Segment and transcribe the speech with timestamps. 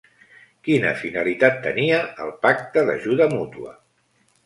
[0.67, 3.81] Quina finalitat tenia el Pacte d'Ajuda Mútua?